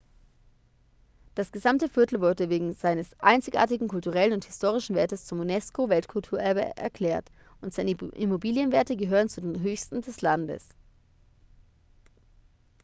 [1.35, 7.29] das gesamte viertel wurde wegen seines einzigartigen kulturellen und historischen wertes zum unesco-weltkulturerbe erklärt
[7.61, 10.67] und seine immobilienwerte gehören zu den höchsten des landes